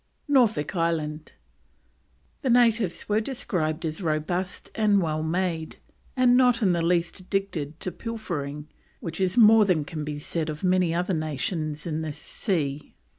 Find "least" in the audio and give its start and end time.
6.81-7.19